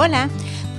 Hola, 0.00 0.30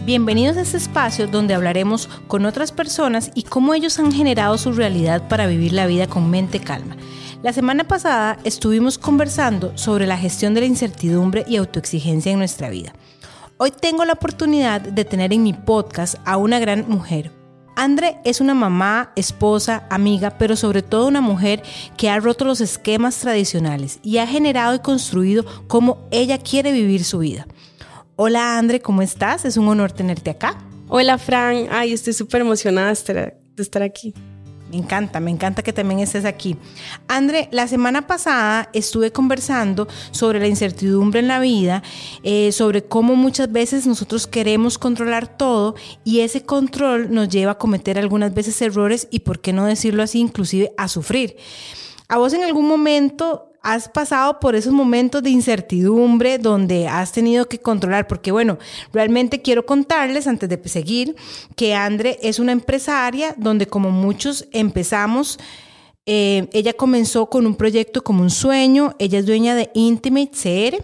bienvenidos 0.06 0.56
a 0.56 0.62
este 0.62 0.78
espacio 0.78 1.28
donde 1.28 1.54
hablaremos 1.54 2.08
con 2.30 2.46
otras 2.46 2.72
personas 2.72 3.32
y 3.36 3.44
cómo 3.44 3.74
ellos 3.74 4.00
han 4.00 4.14
generado 4.14 4.58
su 4.58 4.72
realidad 4.72 5.28
para 5.28 5.46
vivir 5.46 5.74
la 5.74 5.88
vida 5.88 6.08
con 6.08 6.30
mente 6.30 6.62
calma. 6.62 6.96
La 7.44 7.52
semana 7.52 7.86
pasada 7.86 8.40
estuvimos 8.46 8.98
conversando 8.98 9.78
sobre 9.78 10.08
la 10.08 10.18
gestión 10.18 10.54
de 10.54 10.62
la 10.62 10.68
incertidumbre 10.68 11.44
y 11.50 11.58
autoexigencia 11.58 12.32
en 12.32 12.38
nuestra 12.38 12.70
vida. 12.70 12.94
Hoy 13.58 13.72
tengo 13.72 14.06
la 14.06 14.14
oportunidad 14.14 14.80
de 14.80 15.04
tener 15.04 15.34
en 15.34 15.44
mi 15.44 15.52
podcast 15.52 16.16
a 16.24 16.38
una 16.38 16.58
gran 16.60 16.88
mujer. 16.88 17.34
Andre 17.76 18.22
es 18.24 18.40
una 18.40 18.54
mamá, 18.54 19.12
esposa, 19.18 19.84
amiga, 19.90 20.38
pero 20.38 20.56
sobre 20.56 20.82
todo 20.82 21.08
una 21.08 21.20
mujer 21.20 21.62
que 21.98 22.10
ha 22.10 22.22
roto 22.22 22.46
los 22.46 22.62
esquemas 22.62 23.18
tradicionales 23.18 24.00
y 24.02 24.20
ha 24.20 24.28
generado 24.28 24.76
y 24.76 24.80
construido 24.80 25.44
cómo 25.68 26.08
ella 26.10 26.38
quiere 26.38 26.72
vivir 26.72 27.04
su 27.04 27.20
vida. 27.20 27.48
Hola 28.22 28.58
Andre, 28.58 28.82
¿cómo 28.82 29.02
estás? 29.02 29.46
Es 29.46 29.56
un 29.56 29.70
honor 29.70 29.94
tenerte 29.94 30.30
acá. 30.30 30.58
Hola 30.90 31.18
Fran, 31.18 31.68
ay, 31.72 31.94
estoy 31.94 32.12
súper 32.12 32.42
emocionada 32.42 32.88
de 32.88 33.34
estar 33.56 33.82
aquí. 33.82 34.14
Me 34.70 34.76
encanta, 34.76 35.22
me 35.22 35.32
encanta 35.32 35.64
que 35.64 35.72
también 35.72 36.02
estés 36.02 36.26
aquí. 36.26 36.58
Andre, 37.08 37.48
la 37.54 37.70
semana 37.70 38.08
pasada 38.08 38.68
estuve 38.74 39.14
conversando 39.14 39.88
sobre 40.12 40.42
la 40.42 40.48
incertidumbre 40.48 41.22
en 41.22 41.30
la 41.30 41.40
vida, 41.40 41.82
eh, 42.24 42.52
sobre 42.52 42.84
cómo 42.84 43.16
muchas 43.16 43.50
veces 43.54 43.88
nosotros 43.88 44.28
queremos 44.28 44.78
controlar 44.78 45.38
todo 45.38 45.76
y 46.04 46.20
ese 46.20 46.44
control 46.44 47.14
nos 47.14 47.30
lleva 47.30 47.54
a 47.54 47.58
cometer 47.58 47.98
algunas 47.98 48.34
veces 48.34 48.62
errores 48.62 49.08
y, 49.12 49.20
por 49.22 49.40
qué 49.40 49.54
no 49.54 49.64
decirlo 49.64 50.04
así, 50.04 50.20
inclusive 50.20 50.74
a 50.76 50.90
sufrir. 50.90 51.38
¿A 52.10 52.18
vos 52.18 52.34
en 52.34 52.44
algún 52.44 52.68
momento 52.68 53.49
has 53.62 53.90
pasado 53.90 54.40
por 54.40 54.56
esos 54.56 54.74
momentos 54.74 55.22
de 55.24 55.30
incertidumbre 55.30 56.38
donde 56.38 56.88
has 56.88 57.12
tenido 57.12 57.48
que 57.48 57.60
controlar, 57.60 58.08
porque 58.08 58.32
bueno, 58.32 58.58
realmente 58.94 59.42
quiero 59.42 59.66
contarles 59.66 60.28
antes 60.28 60.50
de 60.50 60.62
seguir 60.70 61.16
que 61.56 61.76
Andre 61.76 62.18
es 62.22 62.40
una 62.40 62.52
empresaria 62.52 63.36
donde 63.38 63.68
como 63.68 63.92
muchos 63.92 64.48
empezamos, 64.52 65.40
eh, 66.06 66.48
ella 66.54 66.74
comenzó 66.74 67.30
con 67.30 67.46
un 67.46 67.56
proyecto 67.56 68.04
como 68.04 68.24
un 68.24 68.30
sueño, 68.30 68.96
ella 69.00 69.20
es 69.20 69.26
dueña 69.26 69.56
de 69.56 69.70
Intimate 69.74 70.32
CR 70.32 70.84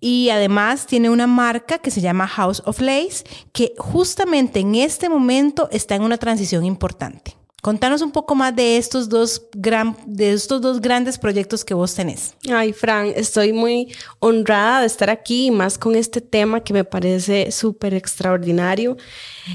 y 0.00 0.30
además 0.30 0.86
tiene 0.86 1.10
una 1.10 1.26
marca 1.26 1.78
que 1.78 1.90
se 1.90 2.00
llama 2.00 2.28
House 2.28 2.62
of 2.64 2.80
Lace, 2.80 3.24
que 3.52 3.74
justamente 3.78 4.60
en 4.60 4.74
este 4.74 5.08
momento 5.08 5.68
está 5.72 5.94
en 5.94 6.02
una 6.02 6.18
transición 6.18 6.64
importante. 6.64 7.36
Contanos 7.66 8.00
un 8.00 8.12
poco 8.12 8.36
más 8.36 8.54
de 8.54 8.76
estos 8.76 9.08
dos, 9.08 9.48
gran, 9.52 9.96
de 10.06 10.32
estos 10.32 10.60
dos 10.60 10.80
grandes 10.80 11.18
proyectos 11.18 11.64
que 11.64 11.74
vos 11.74 11.96
tenés. 11.96 12.36
Ay, 12.48 12.72
Fran, 12.72 13.12
estoy 13.16 13.52
muy 13.52 13.92
honrada 14.20 14.82
de 14.82 14.86
estar 14.86 15.10
aquí, 15.10 15.50
más 15.50 15.76
con 15.76 15.96
este 15.96 16.20
tema 16.20 16.60
que 16.60 16.72
me 16.72 16.84
parece 16.84 17.50
súper 17.50 17.92
extraordinario. 17.94 18.96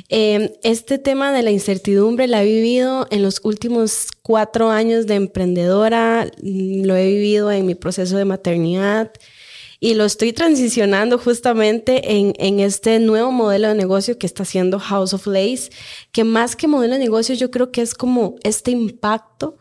Em, 0.09 0.50
este 0.62 0.98
tema 0.98 1.31
de 1.31 1.42
la 1.42 1.52
incertidumbre 1.52 2.28
la 2.28 2.44
he 2.44 2.45
vivido 2.48 3.08
en 3.12 3.23
los 3.23 3.40
últimos 3.45 4.09
cuatro 4.22 4.72
años 4.72 5.08
de 5.08 5.16
emprendedora, 5.16 6.30
lo 6.42 6.98
he 6.98 7.08
vivido 7.08 7.50
en 7.50 7.66
mi 7.66 7.75
proceso 7.75 8.18
de 8.18 8.25
maternidad 8.25 9.14
y 9.84 9.96
lo 9.96 10.06
estoy 10.06 10.32
transicionando 10.32 11.18
justamente 11.18 12.14
en, 12.16 12.34
en, 12.38 12.60
este 12.60 13.00
nuevo 13.00 13.32
modelo 13.32 13.68
de 13.68 13.74
negocio 13.74 14.20
que 14.20 14.28
está 14.28 14.44
haciendo 14.44 14.78
House 14.78 15.16
of 15.16 15.26
Lace, 15.26 15.72
que 16.12 16.24
más 16.24 16.56
que 16.56 16.68
modelo 16.68 16.94
de 16.94 17.00
negocio 17.00 17.34
yo 17.34 17.50
creo 17.50 17.72
que 17.72 17.82
es 17.82 17.96
como 17.96 18.36
este 18.44 18.70
impacto 18.70 19.58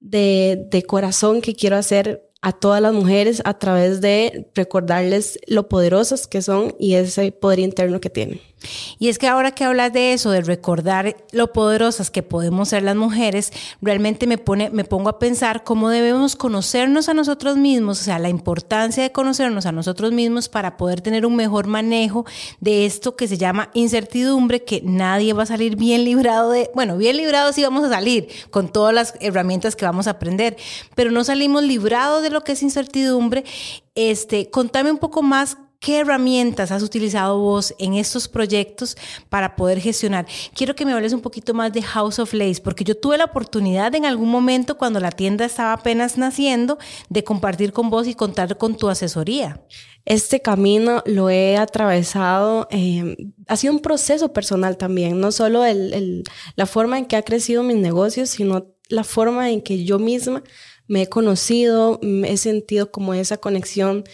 de, 0.00 0.66
de 0.68 0.82
corazón 0.82 1.40
que 1.40 1.54
quiero 1.54 1.76
hacer 1.76 2.28
a 2.40 2.50
todas 2.50 2.82
las 2.82 2.92
mujeres 2.92 3.40
a 3.44 3.56
través 3.56 4.00
de 4.00 4.50
recordarles 4.56 5.38
lo 5.46 5.68
poderosas 5.68 6.26
que 6.26 6.42
son 6.42 6.74
y 6.80 6.94
ese 6.94 7.30
poder 7.30 7.60
interno 7.60 8.00
que 8.00 8.10
tienen. 8.10 8.40
Y 8.98 9.08
es 9.08 9.18
que 9.18 9.28
ahora 9.28 9.52
que 9.52 9.64
hablas 9.64 9.92
de 9.92 10.12
eso, 10.12 10.30
de 10.30 10.42
recordar 10.42 11.16
lo 11.32 11.52
poderosas 11.52 12.10
que 12.10 12.22
podemos 12.22 12.68
ser 12.68 12.82
las 12.82 12.96
mujeres, 12.96 13.52
realmente 13.80 14.26
me 14.26 14.38
pone, 14.38 14.70
me 14.70 14.84
pongo 14.84 15.08
a 15.08 15.18
pensar 15.18 15.64
cómo 15.64 15.88
debemos 15.88 16.36
conocernos 16.36 17.08
a 17.08 17.14
nosotros 17.14 17.56
mismos, 17.56 18.00
o 18.00 18.04
sea, 18.04 18.18
la 18.18 18.28
importancia 18.28 19.02
de 19.02 19.12
conocernos 19.12 19.66
a 19.66 19.72
nosotros 19.72 20.12
mismos 20.12 20.48
para 20.48 20.76
poder 20.76 21.00
tener 21.00 21.26
un 21.26 21.36
mejor 21.36 21.66
manejo 21.66 22.24
de 22.60 22.86
esto 22.86 23.16
que 23.16 23.28
se 23.28 23.38
llama 23.38 23.70
incertidumbre, 23.74 24.64
que 24.64 24.82
nadie 24.84 25.32
va 25.32 25.44
a 25.44 25.46
salir 25.46 25.76
bien 25.76 26.04
librado 26.04 26.50
de, 26.50 26.70
bueno, 26.74 26.96
bien 26.96 27.16
librado 27.16 27.52
sí 27.52 27.62
vamos 27.62 27.84
a 27.84 27.88
salir 27.88 28.28
con 28.50 28.70
todas 28.70 28.94
las 28.94 29.14
herramientas 29.20 29.76
que 29.76 29.84
vamos 29.84 30.06
a 30.06 30.12
aprender, 30.12 30.56
pero 30.94 31.10
no 31.10 31.24
salimos 31.24 31.62
librados 31.62 32.22
de 32.22 32.30
lo 32.30 32.42
que 32.42 32.52
es 32.52 32.62
incertidumbre. 32.62 33.44
Este, 33.94 34.50
contame 34.50 34.90
un 34.90 34.98
poco 34.98 35.22
más 35.22 35.58
¿Qué 35.82 35.98
herramientas 35.98 36.70
has 36.70 36.84
utilizado 36.84 37.40
vos 37.40 37.74
en 37.76 37.94
estos 37.94 38.28
proyectos 38.28 38.96
para 39.28 39.56
poder 39.56 39.80
gestionar? 39.80 40.26
Quiero 40.54 40.76
que 40.76 40.86
me 40.86 40.92
hables 40.92 41.12
un 41.12 41.20
poquito 41.20 41.54
más 41.54 41.72
de 41.72 41.82
House 41.82 42.20
of 42.20 42.34
Lace, 42.34 42.62
porque 42.62 42.84
yo 42.84 42.96
tuve 42.96 43.18
la 43.18 43.24
oportunidad 43.24 43.92
en 43.96 44.06
algún 44.06 44.28
momento 44.28 44.78
cuando 44.78 45.00
la 45.00 45.10
tienda 45.10 45.44
estaba 45.44 45.72
apenas 45.72 46.16
naciendo 46.16 46.78
de 47.08 47.24
compartir 47.24 47.72
con 47.72 47.90
vos 47.90 48.06
y 48.06 48.14
contar 48.14 48.58
con 48.58 48.76
tu 48.76 48.88
asesoría. 48.88 49.60
Este 50.04 50.40
camino 50.40 51.02
lo 51.04 51.30
he 51.30 51.56
atravesado, 51.56 52.68
em, 52.70 53.16
ha 53.48 53.56
sido 53.56 53.72
un 53.72 53.80
proceso 53.80 54.32
personal 54.32 54.76
también, 54.76 55.18
no 55.18 55.32
solo 55.32 55.64
la 56.54 56.66
forma 56.66 56.96
en 56.96 57.06
que 57.06 57.16
ha 57.16 57.22
crecido 57.22 57.64
mis 57.64 57.78
negocios, 57.78 58.30
sino 58.30 58.68
la 58.88 59.02
forma 59.02 59.50
en 59.50 59.60
que 59.60 59.82
yo 59.82 59.98
misma 59.98 60.44
me 60.86 61.02
he 61.02 61.08
conocido, 61.08 61.98
me 62.02 62.30
he 62.30 62.36
sentido 62.36 62.92
como 62.92 63.14
esa 63.14 63.38
conexión 63.38 64.04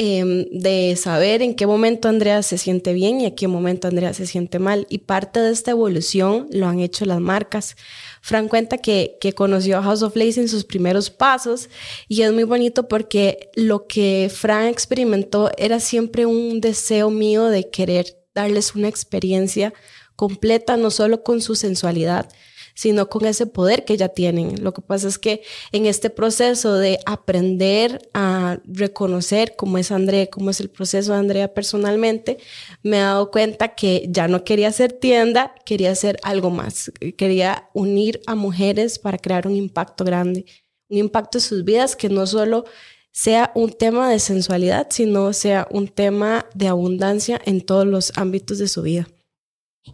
Em, 0.00 0.44
de 0.52 0.94
saber 0.94 1.42
en 1.42 1.56
qué 1.56 1.66
momento 1.66 2.08
Andrea 2.08 2.44
se 2.44 2.56
siente 2.56 2.92
bien 2.92 3.20
y 3.20 3.26
en 3.26 3.34
qué 3.34 3.48
momento 3.48 3.88
Andrea 3.88 4.14
se 4.14 4.26
siente 4.26 4.60
mal. 4.60 4.86
Y 4.88 4.98
parte 4.98 5.40
de 5.40 5.50
esta 5.50 5.72
evolución 5.72 6.46
lo 6.52 6.68
han 6.68 6.78
hecho 6.78 7.04
las 7.04 7.18
marcas. 7.18 7.74
Fran 8.22 8.46
cuenta 8.46 8.78
que, 8.78 9.16
que 9.20 9.32
conoció 9.32 9.76
a 9.76 9.82
House 9.82 10.04
of 10.04 10.14
Lace 10.14 10.40
en 10.40 10.48
sus 10.48 10.62
primeros 10.64 11.10
pasos 11.10 11.68
y 12.06 12.22
es 12.22 12.32
muy 12.32 12.44
bonito 12.44 12.86
porque 12.86 13.50
lo 13.56 13.88
que 13.88 14.30
Fran 14.32 14.68
experimentó 14.68 15.50
era 15.58 15.80
siempre 15.80 16.26
un 16.26 16.60
deseo 16.60 17.10
mío 17.10 17.46
de 17.46 17.68
querer 17.68 18.18
darles 18.36 18.76
una 18.76 18.86
experiencia 18.86 19.74
completa, 20.14 20.76
no 20.76 20.92
solo 20.92 21.24
con 21.24 21.40
su 21.40 21.56
sensualidad, 21.56 22.28
sino 22.78 23.08
con 23.08 23.26
ese 23.26 23.46
poder 23.46 23.84
que 23.84 23.96
ya 23.96 24.08
tienen. 24.08 24.62
Lo 24.62 24.72
que 24.72 24.82
pasa 24.82 25.08
es 25.08 25.18
que 25.18 25.42
en 25.72 25.86
este 25.86 26.10
proceso 26.10 26.76
de 26.76 27.00
aprender 27.06 28.08
a 28.14 28.60
reconocer 28.64 29.56
cómo 29.56 29.78
es 29.78 29.90
Andrea, 29.90 30.28
cómo 30.28 30.50
es 30.50 30.60
el 30.60 30.70
proceso 30.70 31.12
de 31.12 31.18
Andrea 31.18 31.52
personalmente, 31.52 32.38
me 32.84 32.98
he 32.98 33.00
dado 33.00 33.32
cuenta 33.32 33.74
que 33.74 34.06
ya 34.08 34.28
no 34.28 34.44
quería 34.44 34.68
hacer 34.68 34.92
tienda, 34.92 35.56
quería 35.66 35.90
hacer 35.90 36.20
algo 36.22 36.50
más. 36.50 36.92
Quería 37.16 37.68
unir 37.74 38.20
a 38.28 38.36
mujeres 38.36 39.00
para 39.00 39.18
crear 39.18 39.48
un 39.48 39.56
impacto 39.56 40.04
grande, 40.04 40.44
un 40.88 40.98
impacto 40.98 41.38
en 41.38 41.42
sus 41.42 41.64
vidas 41.64 41.96
que 41.96 42.08
no 42.08 42.28
solo 42.28 42.64
sea 43.10 43.50
un 43.56 43.72
tema 43.72 44.08
de 44.08 44.20
sensualidad, 44.20 44.86
sino 44.90 45.32
sea 45.32 45.66
un 45.72 45.88
tema 45.88 46.46
de 46.54 46.68
abundancia 46.68 47.40
en 47.44 47.60
todos 47.60 47.88
los 47.88 48.12
ámbitos 48.16 48.58
de 48.58 48.68
su 48.68 48.82
vida. 48.82 49.08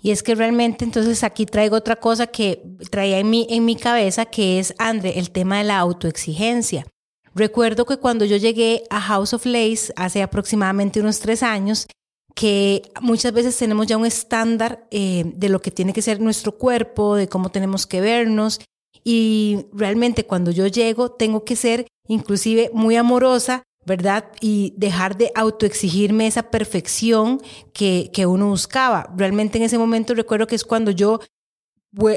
Y 0.03 0.11
es 0.11 0.23
que 0.23 0.35
realmente 0.35 0.85
entonces 0.85 1.23
aquí 1.23 1.47
traigo 1.47 1.77
otra 1.77 1.97
cosa 1.97 2.27
que 2.27 2.63
traía 2.91 3.19
en 3.19 3.31
mi, 3.31 3.47
en 3.49 3.65
mi 3.65 3.77
cabeza, 3.77 4.27
que 4.27 4.59
es, 4.59 4.75
André, 4.79 5.19
el 5.19 5.31
tema 5.31 5.59
de 5.59 5.65
la 5.65 5.79
autoexigencia. 5.79 6.87
Recuerdo 7.35 7.85
que 7.85 7.97
cuando 7.97 8.25
yo 8.25 8.37
llegué 8.37 8.85
a 8.91 9.01
House 9.01 9.35
of 9.35 9.47
Lace 9.47 9.93
hace 9.97 10.23
aproximadamente 10.23 11.01
unos 11.01 11.21
tres 11.21 11.43
años, 11.43 11.87
que 12.35 12.83
muchas 13.01 13.33
veces 13.33 13.57
tenemos 13.57 13.87
ya 13.87 13.97
un 13.97 14.07
estándar 14.07 14.87
eh, 14.91 15.25
de 15.37 15.49
lo 15.49 15.61
que 15.61 15.71
tiene 15.71 15.93
que 15.93 16.03
ser 16.03 16.21
nuestro 16.21 16.59
cuerpo, 16.59 17.17
de 17.17 17.29
cómo 17.29 17.51
tenemos 17.51 17.87
que 17.87 18.01
vernos. 18.01 18.61
Y 19.05 19.67
realmente 19.73 20.27
cuando 20.27 20.51
yo 20.51 20.67
llego 20.67 21.13
tengo 21.13 21.45
que 21.45 21.57
ser 21.57 21.87
inclusive 22.09 22.71
muy 22.73 22.97
amorosa 22.97 23.63
¿verdad? 23.87 24.25
Y 24.41 24.75
dejar 24.77 25.17
de 25.17 25.31
autoexigirme 25.35 26.27
esa 26.27 26.45
perfección 26.45 27.41
que, 27.73 28.11
que 28.13 28.27
uno 28.27 28.49
buscaba. 28.49 29.13
Realmente 29.17 29.59
en 29.59 29.65
ese 29.65 29.79
momento 29.79 30.15
recuerdo 30.15 30.47
que 30.47 30.55
es 30.55 30.65
cuando 30.65 30.91
yo 30.91 31.21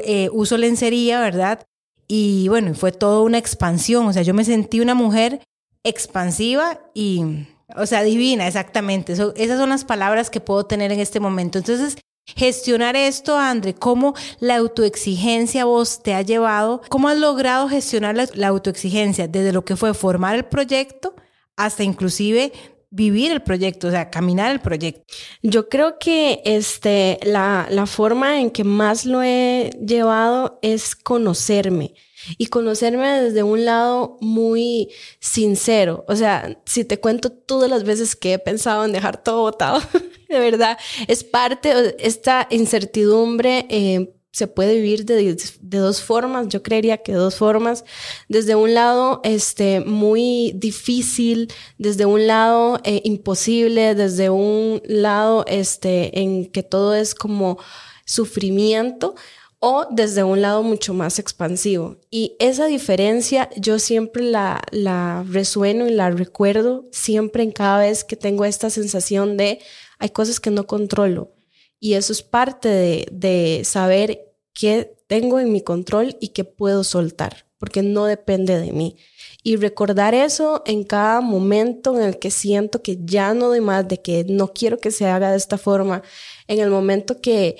eh, 0.04 0.28
uso 0.32 0.56
lencería, 0.56 1.20
¿verdad? 1.20 1.64
Y 2.08 2.48
bueno, 2.48 2.74
fue 2.74 2.90
toda 2.90 3.20
una 3.22 3.38
expansión, 3.38 4.06
o 4.06 4.12
sea, 4.12 4.22
yo 4.22 4.34
me 4.34 4.44
sentí 4.44 4.80
una 4.80 4.94
mujer 4.94 5.40
expansiva 5.84 6.80
y, 6.94 7.46
o 7.76 7.86
sea, 7.86 8.02
divina, 8.02 8.46
exactamente. 8.46 9.12
esas 9.12 9.58
son 9.58 9.68
las 9.68 9.84
palabras 9.84 10.30
que 10.30 10.40
puedo 10.40 10.64
tener 10.64 10.90
en 10.90 11.00
este 11.00 11.20
momento. 11.20 11.58
Entonces, 11.58 11.98
gestionar 12.34 12.96
esto, 12.96 13.38
André, 13.38 13.74
cómo 13.74 14.14
la 14.40 14.56
autoexigencia 14.56 15.66
vos 15.66 16.02
te 16.02 16.14
ha 16.14 16.22
llevado, 16.22 16.82
cómo 16.88 17.08
has 17.08 17.18
logrado 17.18 17.68
gestionar 17.68 18.16
la 18.16 18.48
autoexigencia 18.48 19.28
desde 19.28 19.52
lo 19.52 19.64
que 19.64 19.76
fue 19.76 19.92
formar 19.94 20.34
el 20.34 20.44
proyecto 20.44 21.14
hasta 21.58 21.82
inclusive 21.82 22.52
vivir 22.90 23.30
el 23.32 23.42
proyecto, 23.42 23.88
o 23.88 23.90
sea, 23.90 24.08
caminar 24.08 24.50
el 24.50 24.60
proyecto? 24.60 25.02
Yo 25.42 25.68
creo 25.68 25.98
que 25.98 26.40
este, 26.46 27.18
la, 27.24 27.66
la 27.70 27.84
forma 27.84 28.40
en 28.40 28.50
que 28.50 28.64
más 28.64 29.04
lo 29.04 29.22
he 29.22 29.70
llevado 29.84 30.58
es 30.62 30.96
conocerme 30.96 31.94
y 32.36 32.46
conocerme 32.46 33.20
desde 33.20 33.42
un 33.42 33.64
lado 33.64 34.16
muy 34.20 34.88
sincero. 35.20 36.04
O 36.08 36.16
sea, 36.16 36.60
si 36.64 36.84
te 36.84 37.00
cuento 37.00 37.30
todas 37.30 37.68
las 37.68 37.84
veces 37.84 38.16
que 38.16 38.34
he 38.34 38.38
pensado 38.38 38.84
en 38.84 38.92
dejar 38.92 39.22
todo 39.22 39.42
botado, 39.42 39.80
de 40.28 40.38
verdad, 40.38 40.78
es 41.06 41.24
parte 41.24 41.74
de 41.74 41.96
esta 41.98 42.46
incertidumbre. 42.50 43.66
Eh, 43.68 44.14
se 44.38 44.46
puede 44.46 44.76
vivir 44.76 45.04
de, 45.04 45.36
dos 45.60 46.00
formas, 46.00 46.46
yo 46.48 46.62
creería 46.62 46.98
que 46.98 47.12
dos 47.12 47.34
formas. 47.34 47.84
Desde 48.28 48.54
un 48.54 48.72
lado, 48.72 49.20
este, 49.24 49.80
muy 49.80 50.52
difícil, 50.54 51.52
desde 51.76 52.06
un 52.06 52.28
lado 52.28 52.78
eh, 52.84 53.00
imposible, 53.02 53.96
desde 53.96 54.30
un 54.30 54.80
lado, 54.84 55.44
este, 55.48 56.20
en 56.20 56.46
que 56.46 56.62
todo 56.62 56.94
es 56.94 57.16
como 57.16 57.58
sufrimiento, 58.04 59.16
o 59.58 59.86
desde 59.90 60.22
un 60.22 60.40
lado 60.40 60.62
mucho 60.62 60.94
más 60.94 61.18
expansivo. 61.18 61.96
Y 62.08 62.36
esa 62.38 62.66
diferencia 62.66 63.50
yo 63.56 63.80
siempre 63.80 64.22
la, 64.22 64.62
la 64.70 65.24
resueno 65.28 65.88
y 65.88 65.90
la 65.90 66.10
recuerdo 66.10 66.84
siempre 66.92 67.42
en 67.42 67.50
cada 67.50 67.80
vez 67.80 68.04
que 68.04 68.14
tengo 68.14 68.44
esta 68.44 68.70
sensación 68.70 69.36
de 69.36 69.58
hay 69.98 70.10
cosas 70.10 70.38
que 70.38 70.52
no 70.52 70.68
controlo. 70.68 71.32
Y 71.80 71.94
eso 71.94 72.12
es 72.12 72.22
parte 72.22 72.68
de, 72.68 73.08
de 73.10 73.62
saber 73.64 74.27
qué 74.58 74.96
tengo 75.06 75.40
en 75.40 75.52
mi 75.52 75.62
control 75.62 76.16
y 76.20 76.28
qué 76.28 76.44
puedo 76.44 76.84
soltar, 76.84 77.46
porque 77.58 77.82
no 77.82 78.06
depende 78.06 78.58
de 78.58 78.72
mí. 78.72 78.96
Y 79.42 79.56
recordar 79.56 80.14
eso 80.14 80.62
en 80.66 80.84
cada 80.84 81.20
momento 81.20 81.96
en 81.96 82.02
el 82.02 82.18
que 82.18 82.30
siento 82.30 82.82
que 82.82 82.98
ya 83.00 83.34
no 83.34 83.48
doy 83.48 83.60
más, 83.60 83.86
de 83.86 84.02
que 84.02 84.24
no 84.24 84.48
quiero 84.48 84.78
que 84.78 84.90
se 84.90 85.06
haga 85.06 85.30
de 85.30 85.36
esta 85.36 85.58
forma, 85.58 86.02
en 86.46 86.58
el 86.58 86.70
momento 86.70 87.20
que 87.20 87.56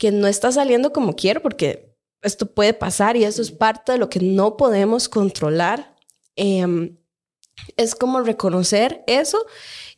que 0.00 0.10
no 0.12 0.26
está 0.26 0.50
saliendo 0.50 0.94
como 0.94 1.14
quiero, 1.14 1.42
porque 1.42 1.94
esto 2.22 2.46
puede 2.54 2.72
pasar 2.72 3.18
y 3.18 3.24
eso 3.24 3.42
es 3.42 3.50
parte 3.50 3.92
de 3.92 3.98
lo 3.98 4.08
que 4.08 4.18
no 4.18 4.56
podemos 4.56 5.10
controlar. 5.10 5.94
Em, 6.36 6.96
es 7.76 7.94
como 7.94 8.22
reconocer 8.22 9.04
eso 9.06 9.44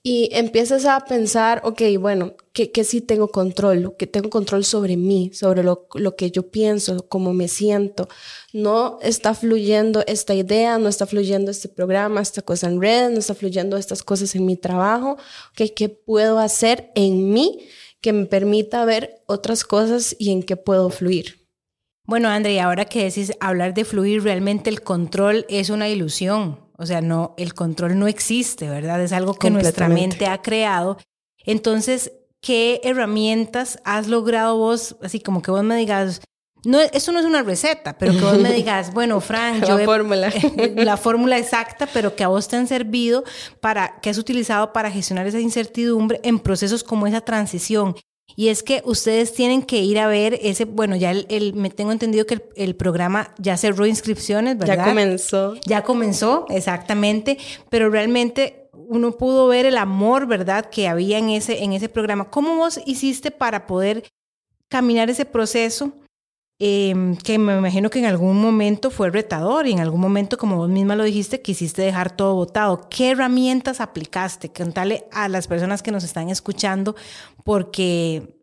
y 0.05 0.31
empiezas 0.33 0.85
a 0.85 1.01
pensar, 1.05 1.61
ok, 1.65 1.83
bueno, 2.01 2.35
que, 2.53 2.73
que 2.73 2.83
sí 2.85 3.01
tengo 3.01 3.29
control, 3.29 3.95
que 3.97 4.07
tengo 4.07 4.31
control 4.31 4.65
sobre 4.65 4.97
mí, 4.97 5.31
sobre 5.33 5.63
lo, 5.63 5.87
lo, 5.95 6.17
que 6.17 6.31
yo 6.31 6.51
pienso, 6.51 7.09
cómo 7.09 7.33
me 7.33 7.47
siento. 7.49 8.09
No 8.53 8.99
está 9.03 9.35
fluyendo 9.35 10.03
esta 10.07 10.35
idea, 10.35 10.79
no 10.79 10.89
está 10.89 11.07
fluyendo 11.07 11.51
este 11.51 11.69
programa, 11.69 12.21
esta 12.21 12.43
cosa 12.43 12.67
en 12.69 12.81
red, 12.81 13.11
no 13.11 13.19
está 13.21 13.35
fluyendo 13.35 13.77
estas 13.77 14.03
cosas 14.03 14.35
en 14.35 14.45
mi 14.45 14.57
trabajo. 14.57 15.19
Okay, 15.53 15.71
¿Qué 15.71 15.89
puedo 15.89 16.39
hacer 16.39 16.91
en 16.95 17.33
mí? 17.33 17.61
que 18.03 18.13
me 18.13 18.27
permita 18.27 18.85
ver 18.85 19.23
otras 19.27 19.65
cosas 19.65 20.15
y 20.19 20.33
en 20.33 20.43
qué 20.43 20.57
puedo 20.57 20.91
fluir. 20.91 21.49
Bueno, 22.05 22.29
André, 22.29 22.61
ahora 22.61 22.85
que 22.85 23.05
decís 23.05 23.33
hablar 23.41 23.75
de 23.75 23.85
fluir, 23.85 24.25
realmente 24.25 24.69
el 24.69 24.83
control 24.83 25.47
es 25.49 25.71
una 25.71 25.89
ilusión. 25.89 26.62
O 26.79 26.87
sea, 26.87 27.01
no, 27.01 27.35
el 27.37 27.55
control 27.55 27.99
no 27.99 28.07
existe, 28.07 28.69
¿verdad? 28.69 29.03
Es 29.03 29.13
algo 29.13 29.35
que 29.35 29.51
nuestra 29.51 29.89
mente 29.89 30.27
ha 30.27 30.43
creado. 30.43 30.99
Entonces, 31.45 32.13
¿qué 32.41 32.81
herramientas 32.85 33.79
has 33.85 34.09
logrado 34.09 34.57
vos? 34.57 34.97
Así 35.03 35.21
como 35.21 35.43
que 35.43 35.51
vos 35.51 35.63
me 35.63 35.77
digas, 35.77 36.23
no, 36.65 36.81
eso 36.81 37.11
no 37.11 37.19
es 37.19 37.27
una 37.27 37.43
receta, 37.43 37.99
pero 37.99 38.13
que 38.13 38.21
vos 38.21 38.39
me 38.39 38.53
digas, 38.55 38.93
bueno, 38.93 39.21
Frank, 39.21 39.65
yo 39.67 39.79
la 39.79 39.85
fórmula. 39.85 40.33
la 40.77 40.97
fórmula 40.97 41.39
exacta, 41.39 41.89
pero 41.93 42.15
que 42.15 42.25
a 42.25 42.29
vos 42.29 42.49
te 42.49 42.57
han 42.57 42.67
servido 42.67 43.25
para, 43.61 44.01
que 44.01 44.11
has 44.11 44.19
utilizado 44.19 44.73
para 44.73 44.91
gestionar 44.91 45.27
esa 45.27 45.41
incertidumbre 45.41 46.21
en 46.23 46.39
procesos 46.39 46.85
como 46.85 47.07
esa 47.07 47.21
transición. 47.21 47.97
Y 48.37 48.49
es 48.49 48.63
que 48.63 48.83
ustedes 48.85 49.35
tienen 49.35 49.63
que 49.63 49.79
ir 49.79 49.99
a 49.99 50.07
ver 50.07 50.39
ese, 50.43 50.65
bueno, 50.65 50.97
ya 50.97 51.11
el, 51.11 51.55
me 51.55 51.71
tengo 51.71 51.93
entendido 51.93 52.27
que 52.27 52.43
el, 52.57 52.75
programa 52.77 53.35
ya 53.39 53.57
cerró 53.57 53.87
inscripciones, 53.87 54.59
¿verdad? 54.59 54.77
Ya 54.77 54.85
comenzó. 54.85 55.55
Ya 55.67 55.83
comenzó, 55.83 56.47
exactamente, 56.49 57.39
pero 57.69 57.91
realmente 57.91 58.71
uno 58.73 59.13
pudo 59.13 59.47
ver 59.49 59.67
el 59.67 59.77
amor, 59.77 60.27
¿verdad?, 60.27 60.71
que 60.71 60.89
había 60.89 61.19
en 61.19 61.31
ese, 61.31 61.63
en 61.63 61.73
ese 61.73 61.89
programa. 61.89 62.31
¿Cómo 62.31 62.57
vos 62.57 62.81
hiciste 62.87 63.31
para 63.31 63.67
poder 63.67 64.05
caminar 64.69 65.11
ese 65.11 65.25
proceso? 65.25 65.93
Em, 66.65 67.17
que 67.17 67.41
me 67.41 67.59
imagino 67.59 67.91
que 67.91 67.99
en 67.99 68.05
algún 68.05 68.41
momento 68.41 68.93
fue 68.93 69.11
retador 69.11 69.67
y 69.67 69.73
en 69.73 69.81
algún 69.81 70.01
momento, 70.01 70.39
como 70.39 70.57
vos 70.57 70.69
misma 70.69 70.95
lo 70.95 71.03
dijiste, 71.03 71.43
quisiste 71.43 71.83
dejar 71.83 72.15
todo 72.15 72.37
votado. 72.37 72.89
¿Qué 72.89 73.11
herramientas 73.11 73.81
aplicaste? 73.81 74.49
Contale 74.53 75.07
a 75.11 75.29
las 75.29 75.49
personas 75.49 75.83
que 75.83 75.91
nos 75.91 76.05
están 76.05 76.29
escuchando, 76.29 76.95
porque 77.45 78.37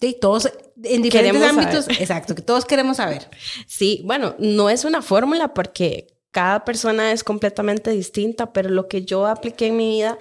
de 0.00 0.12
todos 0.14 0.50
en 0.82 1.02
diferentes 1.02 1.42
ámbitos, 1.42 1.88
exacto, 1.88 2.34
que 2.34 2.42
todos 2.42 2.64
queremos 2.64 2.96
saber. 2.96 3.28
Sí, 3.66 4.02
bueno, 4.04 4.34
no 4.38 4.68
es 4.68 4.84
una 4.84 5.02
fórmula 5.02 5.54
porque 5.54 6.18
cada 6.32 6.64
persona 6.64 7.12
es 7.12 7.22
completamente 7.22 7.90
distinta, 7.90 8.52
pero 8.52 8.68
lo 8.68 8.88
que 8.88 9.04
yo 9.04 9.26
apliqué 9.26 9.66
en 9.66 9.76
mi 9.76 9.90
vida 9.90 10.18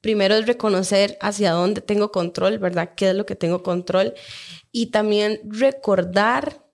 primero 0.00 0.36
es 0.36 0.46
reconocer 0.46 1.18
hacia 1.20 1.52
dónde 1.52 1.80
tengo 1.80 2.12
control, 2.12 2.58
¿verdad? 2.58 2.94
¿Qué 2.96 3.10
es 3.10 3.16
lo 3.16 3.26
que 3.26 3.34
tengo 3.34 3.62
control? 3.62 4.14
Y 4.70 4.86
también 4.86 5.40
recordar 5.44 6.64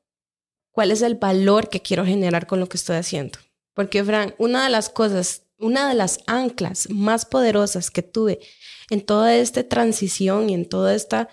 cuál 0.70 0.90
es 0.90 1.02
el 1.02 1.14
valor 1.14 1.68
que 1.68 1.80
quiero 1.80 2.04
generar 2.04 2.46
con 2.46 2.60
lo 2.60 2.68
que 2.68 2.76
estoy 2.76 2.96
haciendo. 2.96 3.38
Porque, 3.72 4.04
Fran, 4.04 4.34
una 4.38 4.64
de 4.64 4.70
las 4.70 4.90
cosas, 4.90 5.42
una 5.58 5.88
de 5.88 5.94
las 5.94 6.18
anclas 6.26 6.88
más 6.90 7.24
poderosas 7.24 7.90
que 7.90 8.02
tuve 8.02 8.40
en 8.90 9.00
toda 9.00 9.36
esta 9.36 9.68
transición 9.68 10.50
y 10.50 10.54
en 10.54 10.68
todo 10.68 10.90
este, 10.90 11.26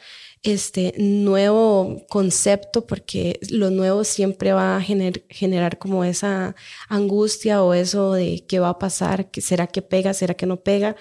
este 0.43 0.93
nuevo 0.97 2.05
concepto, 2.09 2.87
porque 2.87 3.39
lo 3.49 3.69
nuevo 3.69 4.03
siempre 4.03 4.53
va 4.53 4.77
a 4.77 4.81
generar 4.81 5.77
como 5.77 6.03
esa 6.03 6.55
angustia 6.89 7.63
o 7.63 7.73
eso 7.73 8.13
de 8.13 8.45
qué 8.47 8.59
va 8.59 8.69
a 8.69 8.79
pasar, 8.79 9.29
que 9.29 9.41
será 9.41 9.67
que 9.67 9.81
pega, 9.81 10.13
será 10.13 10.33
que 10.33 10.47
no 10.47 10.61
pega, 10.61 10.95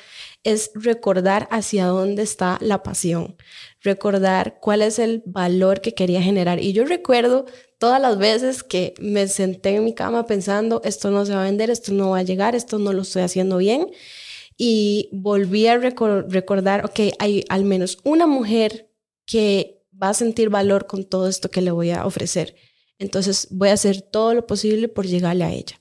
es 0.44 0.70
recordar 0.74 1.48
hacia 1.50 1.86
dónde 1.86 2.22
está 2.22 2.58
la 2.60 2.82
pasión, 2.82 3.36
recordar 3.82 4.58
cuál 4.60 4.82
es 4.82 4.98
el 4.98 5.22
valor 5.24 5.80
que 5.80 5.94
quería 5.94 6.22
generar. 6.22 6.62
Y 6.62 6.72
yo 6.72 6.84
recuerdo 6.84 7.46
todas 7.78 8.00
las 8.00 8.18
veces 8.18 8.62
que 8.62 8.92
me 9.00 9.26
senté 9.26 9.76
en 9.76 9.84
mi 9.84 9.94
cama 9.94 10.26
pensando, 10.26 10.82
esto 10.84 11.10
no 11.10 11.24
se 11.24 11.34
va 11.34 11.40
a 11.40 11.44
vender, 11.44 11.70
esto 11.70 11.92
no 11.92 12.10
va 12.10 12.18
a 12.18 12.22
llegar, 12.22 12.54
esto 12.54 12.78
no 12.78 12.92
lo 12.92 13.02
estoy 13.02 13.22
haciendo 13.22 13.56
bien. 13.56 13.86
Y 14.62 15.08
volví 15.10 15.68
a 15.68 15.78
recordar, 15.78 16.84
ok, 16.84 17.14
hay 17.18 17.44
al 17.48 17.64
menos 17.64 17.96
una 18.04 18.26
mujer 18.26 18.90
que 19.24 19.86
va 19.90 20.10
a 20.10 20.14
sentir 20.14 20.50
valor 20.50 20.86
con 20.86 21.04
todo 21.04 21.28
esto 21.28 21.48
que 21.48 21.62
le 21.62 21.70
voy 21.70 21.92
a 21.92 22.04
ofrecer. 22.04 22.54
Entonces 22.98 23.48
voy 23.50 23.70
a 23.70 23.72
hacer 23.72 24.02
todo 24.02 24.34
lo 24.34 24.46
posible 24.46 24.88
por 24.88 25.06
llegarle 25.06 25.44
a 25.44 25.52
ella. 25.52 25.80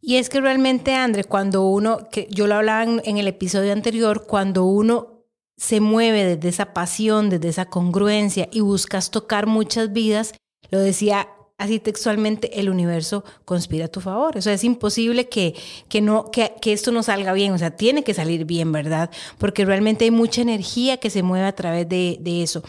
Y 0.00 0.14
es 0.14 0.28
que 0.28 0.40
realmente, 0.40 0.94
André, 0.94 1.24
cuando 1.24 1.66
uno, 1.66 2.08
que 2.08 2.28
yo 2.30 2.46
lo 2.46 2.54
hablaba 2.54 2.84
en 2.84 3.18
el 3.18 3.26
episodio 3.26 3.72
anterior, 3.72 4.28
cuando 4.28 4.64
uno 4.64 5.24
se 5.56 5.80
mueve 5.80 6.36
desde 6.36 6.50
esa 6.50 6.72
pasión, 6.72 7.30
desde 7.30 7.48
esa 7.48 7.64
congruencia 7.64 8.48
y 8.52 8.60
buscas 8.60 9.10
tocar 9.10 9.48
muchas 9.48 9.92
vidas, 9.92 10.34
lo 10.70 10.78
decía 10.78 11.28
así 11.58 11.80
textualmente, 11.80 12.60
el 12.60 12.70
universo 12.70 13.24
conspira 13.44 13.86
a 13.86 13.88
tu 13.88 14.00
favor. 14.00 14.36
Eso 14.36 14.50
es 14.50 14.64
imposible 14.64 15.28
que, 15.28 15.54
que, 15.88 16.00
no, 16.00 16.30
que, 16.30 16.54
que, 16.60 16.72
esto 16.72 16.92
no 16.92 17.02
salga 17.02 17.32
bien, 17.32 17.52
o 17.52 17.58
sea, 17.58 17.76
tiene 17.76 18.04
que 18.04 18.14
salir 18.14 18.44
bien, 18.44 18.72
¿verdad? 18.72 19.10
Porque 19.36 19.64
realmente 19.64 20.04
hay 20.04 20.10
mucha 20.10 20.40
energía 20.40 20.96
que 20.98 21.10
se 21.10 21.22
mueve 21.22 21.46
a 21.46 21.54
través 21.54 21.88
de, 21.88 22.18
de 22.20 22.42
eso. 22.42 22.62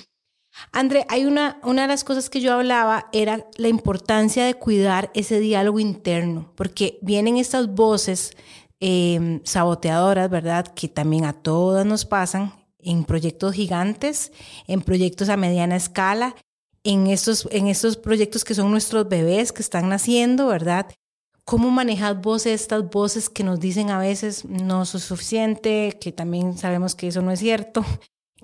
André, 0.72 1.06
hay 1.08 1.26
una, 1.26 1.60
una 1.64 1.84
de 1.84 1.88
las 1.88 2.04
cosas 2.04 2.30
que 2.30 2.42
yo 2.42 2.54
hablaba 2.54 3.08
era 3.14 3.48
la 3.58 3.68
importancia 3.68 4.44
de 4.46 4.56
cuidar 4.56 5.12
ese 5.14 5.40
diálogo 5.40 5.80
interno, 5.80 6.52
porque 6.56 6.98
vienen 7.02 7.38
estas 7.38 7.74
voces 7.74 8.36
eh, 8.80 9.40
saboteadoras, 9.44 10.30
¿verdad? 10.30 10.66
Que 10.68 10.88
también 10.88 11.26
a 11.26 11.34
todas 11.34 11.86
nos 11.86 12.06
pasan, 12.06 12.54
en 12.82 13.04
proyectos 13.04 13.54
gigantes, 13.54 14.32
en 14.68 14.82
proyectos 14.82 15.30
a 15.30 15.38
mediana 15.38 15.76
escala, 15.76 16.36
en 16.90 17.06
estos, 17.06 17.48
en 17.52 17.68
estos 17.68 17.98
proyectos 17.98 18.44
que 18.44 18.56
son 18.56 18.72
nuestros 18.72 19.08
bebés 19.08 19.52
que 19.52 19.62
están 19.62 19.90
naciendo, 19.90 20.48
¿verdad? 20.48 20.88
¿Cómo 21.46 21.70
manejas 21.70 22.20
vos 22.20 22.48
estas 22.48 22.90
voces 22.90 23.30
que 23.30 23.44
nos 23.44 23.60
dicen 23.60 23.92
a 23.92 24.00
veces 24.00 24.44
no 24.46 24.86
sos 24.86 25.04
suficiente, 25.04 26.00
que 26.02 26.12
también 26.12 26.58
sabemos 26.58 26.96
que 26.96 27.08
eso 27.08 27.22
no 27.22 27.30
es 27.30 27.40
cierto, 27.40 27.86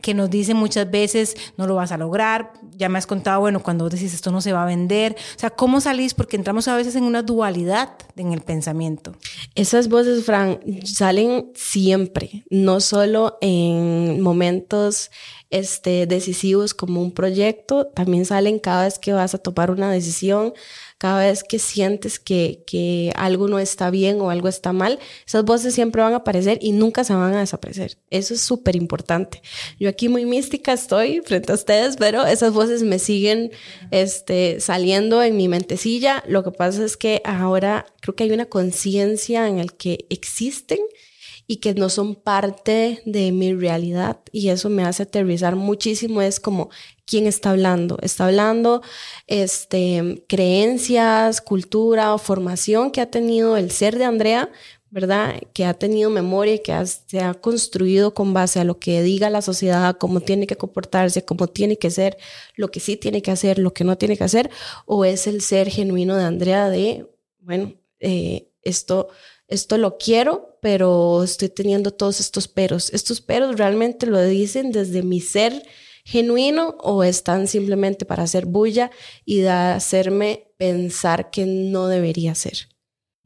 que 0.01 0.13
nos 0.13 0.29
dicen 0.29 0.57
muchas 0.57 0.89
veces 0.89 1.35
no 1.57 1.67
lo 1.67 1.75
vas 1.75 1.91
a 1.91 1.97
lograr? 1.97 2.53
Ya 2.71 2.89
me 2.89 2.97
has 2.97 3.07
contado, 3.07 3.39
bueno, 3.39 3.61
cuando 3.61 3.85
vos 3.85 3.93
decís 3.93 4.13
esto 4.13 4.31
no 4.31 4.41
se 4.41 4.53
va 4.53 4.63
a 4.63 4.67
vender. 4.67 5.15
O 5.35 5.39
sea, 5.39 5.49
¿cómo 5.49 5.81
salís? 5.81 6.13
Porque 6.13 6.37
entramos 6.37 6.67
a 6.67 6.75
veces 6.75 6.95
en 6.95 7.03
una 7.03 7.21
dualidad 7.23 7.89
en 8.15 8.33
el 8.33 8.41
pensamiento. 8.41 9.13
Esas 9.55 9.89
voces, 9.89 10.25
Fran, 10.25 10.59
salen 10.83 11.51
siempre, 11.55 12.45
no 12.49 12.79
solo 12.79 13.37
en 13.41 14.21
momentos 14.21 15.11
este, 15.49 16.05
decisivos 16.07 16.73
como 16.73 17.01
un 17.01 17.11
proyecto, 17.11 17.87
también 17.87 18.25
salen 18.25 18.59
cada 18.59 18.85
vez 18.85 18.99
que 18.99 19.13
vas 19.13 19.33
a 19.35 19.37
tomar 19.37 19.71
una 19.71 19.91
decisión, 19.91 20.53
cada 21.05 21.19
vez 21.19 21.43
que 21.43 21.59
sientes 21.59 22.17
que, 22.17 22.63
que 22.65 23.13
algo 23.15 23.47
no 23.47 23.59
está 23.59 23.91
bien 23.91 24.19
o 24.21 24.31
algo 24.31 24.47
está 24.47 24.73
mal, 24.73 24.97
esas 25.27 25.45
voces 25.45 25.75
siempre 25.75 26.01
van 26.01 26.13
a 26.13 26.15
aparecer 26.15 26.57
y 26.61 26.71
nunca 26.71 27.03
se 27.03 27.13
van 27.13 27.31
a 27.35 27.41
desaparecer. 27.41 27.99
Eso 28.09 28.33
es 28.33 28.41
súper 28.41 28.75
importante. 28.75 29.43
Yo 29.79 29.87
aquí 29.87 30.09
muy 30.09 30.25
mística 30.25 30.73
estoy 30.73 31.21
frente 31.23 31.51
a 31.51 31.55
ustedes, 31.55 31.97
pero 31.97 32.25
esas 32.25 32.53
voces 32.53 32.81
me 32.81 32.97
siguen 32.97 33.51
este, 33.91 34.59
saliendo 34.59 35.21
en 35.21 35.37
mi 35.37 35.47
mentecilla. 35.47 36.23
Lo 36.27 36.43
que 36.43 36.49
pasa 36.49 36.83
es 36.83 36.97
que 36.97 37.21
ahora 37.23 37.85
creo 38.01 38.15
que 38.15 38.23
hay 38.23 38.31
una 38.31 38.45
conciencia 38.45 39.47
en 39.47 39.59
el 39.59 39.73
que 39.73 40.07
existen 40.09 40.79
y 41.47 41.57
que 41.57 41.73
no 41.73 41.89
son 41.89 42.15
parte 42.15 43.01
de 43.05 43.31
mi 43.31 43.53
realidad 43.53 44.19
y 44.31 44.49
eso 44.49 44.69
me 44.69 44.83
hace 44.83 45.03
aterrizar 45.03 45.55
muchísimo 45.55 46.21
es 46.21 46.39
como 46.39 46.69
quién 47.05 47.27
está 47.27 47.51
hablando 47.51 47.97
está 48.01 48.25
hablando 48.25 48.81
este 49.27 50.23
creencias 50.27 51.41
cultura 51.41 52.13
o 52.13 52.17
formación 52.17 52.91
que 52.91 53.01
ha 53.01 53.11
tenido 53.11 53.57
el 53.57 53.71
ser 53.71 53.97
de 53.97 54.05
Andrea 54.05 54.49
¿verdad? 54.95 55.41
Que 55.53 55.65
ha 55.65 55.73
tenido 55.73 56.09
memoria 56.09 56.53
y 56.53 56.59
que 56.59 56.73
se 56.85 57.19
ha 57.19 57.33
construido 57.33 58.13
con 58.13 58.33
base 58.33 58.61
a 58.61 58.63
lo 58.63 58.79
que 58.79 59.01
diga 59.01 59.29
la 59.29 59.41
sociedad, 59.41 59.97
cómo 59.97 60.21
tiene 60.21 60.47
que 60.47 60.55
comportarse, 60.55 61.25
cómo 61.25 61.47
tiene 61.47 61.77
que 61.77 61.91
ser, 61.91 62.17
lo 62.55 62.71
que 62.71 62.79
sí 62.79 62.95
tiene 62.95 63.21
que 63.21 63.29
hacer, 63.31 63.59
lo 63.59 63.73
que 63.73 63.83
no 63.83 63.97
tiene 63.97 64.15
que 64.15 64.23
hacer, 64.23 64.49
o 64.85 65.03
es 65.03 65.27
el 65.27 65.41
ser 65.41 65.69
genuino 65.69 66.15
de 66.15 66.23
Andrea 66.23 66.69
de, 66.69 67.05
bueno, 67.39 67.73
eh, 67.99 68.47
esto 68.61 69.09
esto 69.47 69.77
lo 69.77 69.97
quiero, 69.97 70.57
pero 70.61 71.23
estoy 71.23 71.49
teniendo 71.49 71.91
todos 71.91 72.19
estos 72.19 72.47
peros. 72.47 72.91
¿Estos 72.93 73.21
peros 73.21 73.57
realmente 73.57 74.07
lo 74.07 74.21
dicen 74.23 74.71
desde 74.71 75.03
mi 75.03 75.21
ser 75.21 75.63
genuino 76.03 76.75
o 76.79 77.03
están 77.03 77.47
simplemente 77.47 78.05
para 78.05 78.23
hacer 78.23 78.45
bulla 78.45 78.91
y 79.25 79.41
de 79.41 79.49
hacerme 79.49 80.47
pensar 80.57 81.29
que 81.29 81.45
no 81.45 81.87
debería 81.87 82.35
ser? 82.35 82.69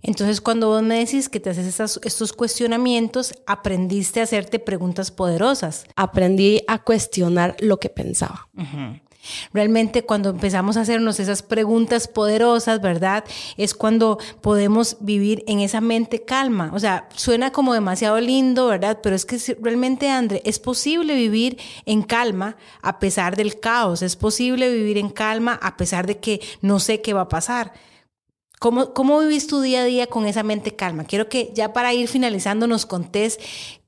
Entonces, 0.01 0.39
cuando 0.39 0.69
vos 0.69 0.81
me 0.81 0.99
decís 0.99 1.27
que 1.27 1.39
te 1.39 1.49
haces 1.49 1.79
estos, 2.03 2.33
cuestionamientos, 2.33 3.33
aprendiste 3.45 4.21
a 4.21 4.23
hacerte 4.23 4.59
preguntas 4.59 5.11
poderosas. 5.11 5.85
Aprendí 5.95 6.61
a 6.67 6.83
cuestionar 6.83 7.57
lo 7.59 7.79
que 7.79 7.89
pensaba. 7.89 8.49
Realmente 9.53 10.03
cuando 10.03 10.29
empezamos 10.29 10.77
a 10.77 10.81
hacernos 10.81 11.19
esas 11.19 11.43
preguntas 11.43 12.07
poderosas, 12.07 12.81
¿verdad? 12.81 13.23
Es 13.57 13.73
cuando 13.73 14.17
podemos 14.41 14.97
vivir 15.01 15.43
en 15.47 15.59
esa 15.59 15.81
mente 15.81 16.23
calma. 16.23 16.71
O 16.73 16.79
sea, 16.79 17.09
suena 17.15 17.51
como 17.51 17.73
demasiado 17.73 18.19
lindo, 18.19 18.67
¿verdad? 18.67 18.99
Pero 19.03 19.15
es 19.15 19.25
que 19.25 19.38
realmente, 19.61 20.09
André, 20.09 20.41
es 20.45 20.59
posible 20.59 21.15
vivir 21.15 21.57
en 21.85 22.01
calma 22.01 22.55
a 22.81 22.99
pesar 22.99 23.35
del 23.35 23.59
caos. 23.59 24.01
Es 24.01 24.15
posible 24.15 24.71
vivir 24.71 24.97
en 24.97 25.09
calma 25.09 25.59
a 25.61 25.77
pesar 25.77 26.07
de 26.07 26.17
que 26.17 26.41
no 26.61 26.79
sé 26.79 27.01
qué 27.01 27.13
va 27.13 27.21
a 27.21 27.29
pasar. 27.29 27.73
¿Cómo, 28.59 28.93
¿Cómo 28.93 29.19
vivís 29.19 29.47
tu 29.47 29.61
día 29.61 29.81
a 29.81 29.85
día 29.85 30.07
con 30.07 30.25
esa 30.25 30.43
mente 30.43 30.75
calma? 30.75 31.05
Quiero 31.05 31.29
que 31.29 31.51
ya 31.53 31.71
para 31.71 31.93
ir 31.93 32.09
finalizando 32.09 32.67
nos 32.67 32.85
contés 32.85 33.39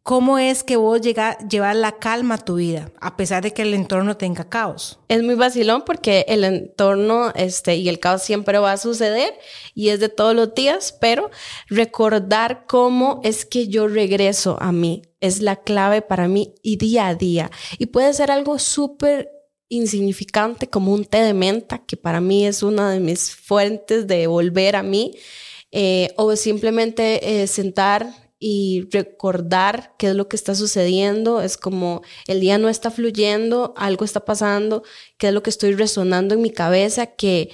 ¿Cómo 0.03 0.39
es 0.39 0.63
que 0.63 0.77
vos 0.77 0.99
llega, 0.99 1.37
llevas 1.47 1.75
la 1.75 1.99
calma 1.99 2.35
a 2.35 2.43
tu 2.43 2.55
vida, 2.55 2.91
a 2.99 3.15
pesar 3.17 3.43
de 3.43 3.53
que 3.53 3.61
el 3.61 3.75
entorno 3.75 4.17
tenga 4.17 4.49
caos? 4.49 4.99
Es 5.07 5.21
muy 5.21 5.35
vacilón 5.35 5.83
porque 5.85 6.25
el 6.27 6.43
entorno 6.43 7.31
este, 7.35 7.75
y 7.75 7.87
el 7.87 7.99
caos 7.99 8.23
siempre 8.23 8.57
va 8.57 8.71
a 8.71 8.77
suceder 8.77 9.31
y 9.75 9.89
es 9.89 9.99
de 9.99 10.09
todos 10.09 10.35
los 10.35 10.55
días, 10.55 10.97
pero 10.99 11.29
recordar 11.67 12.65
cómo 12.67 13.21
es 13.23 13.45
que 13.45 13.67
yo 13.67 13.87
regreso 13.87 14.57
a 14.59 14.71
mí 14.71 15.03
es 15.19 15.39
la 15.41 15.57
clave 15.57 16.01
para 16.01 16.27
mí 16.27 16.55
y 16.61 16.77
día 16.77 17.07
a 17.07 17.15
día. 17.15 17.51
Y 17.77 17.85
puede 17.85 18.13
ser 18.13 18.31
algo 18.31 18.57
súper 18.59 19.29
insignificante 19.69 20.67
como 20.67 20.91
un 20.93 21.05
té 21.05 21.21
de 21.21 21.33
menta, 21.33 21.85
que 21.85 21.95
para 21.95 22.19
mí 22.19 22.45
es 22.45 22.63
una 22.63 22.91
de 22.91 22.99
mis 22.99 23.33
fuentes 23.33 24.07
de 24.07 24.27
volver 24.27 24.75
a 24.75 24.83
mí, 24.83 25.13
eh, 25.71 26.09
o 26.17 26.35
simplemente 26.35 27.43
eh, 27.43 27.47
sentar 27.47 28.20
y 28.43 28.87
recordar 28.89 29.93
qué 29.99 30.07
es 30.07 30.15
lo 30.15 30.27
que 30.27 30.35
está 30.35 30.55
sucediendo. 30.55 31.43
Es 31.43 31.57
como 31.57 32.01
el 32.25 32.41
día 32.41 32.57
no 32.57 32.69
está 32.69 32.89
fluyendo, 32.89 33.75
algo 33.77 34.03
está 34.03 34.25
pasando, 34.25 34.83
qué 35.19 35.27
es 35.27 35.33
lo 35.33 35.43
que 35.43 35.51
estoy 35.51 35.75
resonando 35.75 36.33
en 36.33 36.41
mi 36.41 36.49
cabeza 36.49 37.05
que 37.05 37.51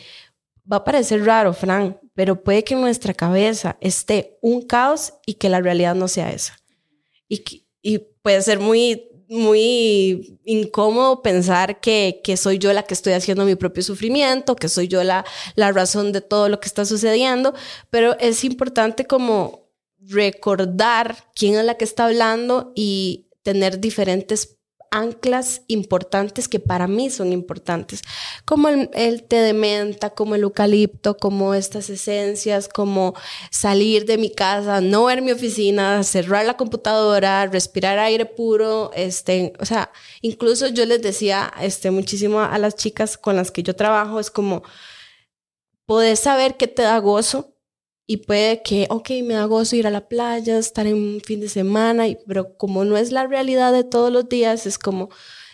va 0.72 0.77
a 0.77 0.84
parecer 0.86 1.25
raro, 1.25 1.53
Fran, 1.53 2.00
pero 2.15 2.41
puede 2.41 2.63
que 2.63 2.74
en 2.74 2.82
nuestra 2.82 3.13
cabeza 3.13 3.77
esté 3.82 4.38
un 4.41 4.62
caos 4.62 5.13
y 5.25 5.34
que 5.34 5.50
la 5.50 5.60
realidad 5.60 5.94
no 5.94 6.08
sea 6.08 6.32
esa. 6.32 6.58
Y, 7.27 7.44
y 7.82 7.98
puede 8.22 8.41
ser 8.41 8.60
muy, 8.60 9.10
muy 9.27 10.39
incómodo 10.46 11.22
pensar 11.22 11.82
que, 11.82 12.22
que, 12.24 12.38
soy 12.38 12.60
yo 12.60 12.72
la 12.72 12.84
que 12.84 12.94
estoy 12.94 13.12
haciendo 13.12 13.44
mi 13.44 13.56
propio 13.56 13.84
sufrimiento, 13.84 14.56
que 14.56 14.70
soy 14.70 14.88
yo 14.88 15.03
la, 15.03 15.25
la 15.56 15.74
razón 15.74 16.13
de 16.13 16.22
todo 16.22 16.48
lo 16.48 16.62
que 16.62 16.67
está 16.70 16.86
sucediendo, 16.86 17.53
pero 17.89 18.17
es 18.20 18.46
importante 18.46 19.06
como 19.06 19.66
recordar 20.09 21.15
quién 21.35 21.55
es 21.55 21.65
la 21.65 21.75
que 21.75 21.85
está 21.85 22.05
hablando 22.05 22.71
y 22.75 23.29
tener 23.43 23.79
diferentes 23.79 24.57
anclas 24.91 25.61
importantes 25.67 26.47
que 26.47 26.59
para 26.59 26.87
mí 26.87 27.09
son 27.09 27.33
importantes, 27.33 28.01
como 28.45 28.69
el, 28.69 29.23
té 29.23 29.37
de 29.37 29.53
menta, 29.53 30.11
como 30.11 30.35
el 30.35 30.43
eucalipto, 30.43 31.17
como 31.17 31.53
estas 31.53 31.89
esencias, 31.89 32.69
como 32.69 33.13
salir 33.51 34.05
de 34.05 34.17
mi 34.17 34.29
casa, 34.29 34.81
no 34.81 35.05
ver 35.05 35.21
mi 35.21 35.31
oficina, 35.31 36.03
cerrar 36.03 36.45
la 36.45 36.57
computadora, 36.57 37.45
respirar 37.47 37.99
aire 37.99 38.25
puro, 38.25 38.91
este, 38.93 39.53
o 39.59 39.65
sea, 39.65 39.91
incluso 40.21 40.67
yo 40.67 40.85
les 40.85 41.01
decía 41.01 41.51
este, 41.61 41.91
muchísimo 41.91 42.41
a 42.41 42.57
las 42.57 42.75
chicas 42.75 43.17
con 43.17 43.35
las 43.35 43.51
que 43.51 43.63
yo 43.63 43.75
trabajo, 43.75 44.19
es 44.19 44.31
como, 44.31 44.63
poder 45.85 46.17
saber 46.17 46.57
qué 46.57 46.67
te 46.67 46.81
da 46.83 46.97
gozo, 46.99 47.56
y 48.09 48.17
puede 48.17 48.63
que, 48.63 48.87
ok, 48.89 49.09
me 49.23 49.33
da 49.33 49.43
gozo 49.43 49.75
ir 49.75 49.85
a 49.85 49.91
la 49.91 50.07
playa, 50.07 50.57
estar 50.57 50.87
en 50.87 50.95
un 50.95 51.21
fin 51.21 51.41
de 51.41 51.49
semana, 51.49 52.05
pero 52.25 52.57
como 52.57 52.85
no 52.85 52.95
es 52.95 53.11
la 53.11 53.27
realidad 53.27 53.73
de 53.73 53.83
todos 53.83 54.11
los 54.11 54.29
días, 54.29 54.65
es 54.65 54.79
como 54.79 55.09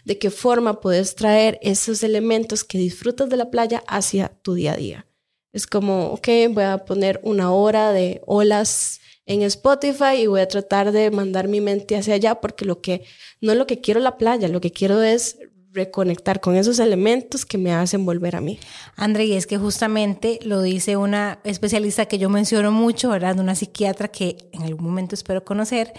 de 0.06 0.20
qué 0.20 0.30
forma 0.30 0.80
puedes 0.80 1.16
traer 1.16 1.58
esos 1.64 2.04
elementos 2.04 2.64
que 2.64 2.78
disfrutas 2.78 3.28
de 3.30 3.38
la 3.38 3.50
playa 3.50 3.84
hacia 3.88 4.30
tu 4.44 4.54
día 4.54 4.74
a 4.74 4.78
día. 4.78 5.08
Es 5.52 5.66
como, 5.66 6.12
ok, 6.12 6.28
voy 6.52 6.64
a 6.64 6.86
poner 6.86 7.20
una 7.24 7.52
hora 7.52 7.92
de 7.92 8.22
olas 8.28 9.00
en 9.26 9.42
Spotify 9.42 10.18
y 10.20 10.28
voy 10.28 10.42
a 10.42 10.48
tratar 10.48 10.92
de 10.92 11.10
mandar 11.10 11.48
mi 11.48 11.60
mente 11.60 11.96
hacia 11.96 12.16
allá 12.16 12.40
porque 12.40 12.66
lo 12.66 12.82
que 12.82 13.04
no 13.42 13.52
es 13.52 13.58
lo 13.58 13.66
que 13.66 13.82
quiero 13.82 14.00
la 14.00 14.18
playa, 14.18 14.48
lo 14.48 14.62
que 14.62 14.72
quiero 14.72 15.02
es 15.02 15.40
reconectar 15.74 16.40
con 16.40 16.56
esos 16.56 16.80
elementos 16.80 17.46
que 17.46 17.58
me 17.58 17.74
hacen 17.74 18.06
volver 18.06 18.36
a 18.36 18.42
mí. 18.42 18.60
André, 18.96 19.26
y 19.26 19.34
es 19.34 19.48
que 19.48 19.58
justamente 19.58 20.40
lo 20.44 20.62
dice 20.62 20.98
una 20.98 21.40
especialista 21.44 22.06
que 22.06 22.20
yo 22.20 22.30
menciono 22.30 22.72
mucho, 22.72 23.10
¿verdad? 23.10 23.40
Una 23.40 23.56
psiquiatra 23.56 24.08
que 24.08 24.38
en 24.52 24.64
algún 24.64 24.86
momento 24.86 25.16
espero 25.16 25.44
conocer, 25.44 25.94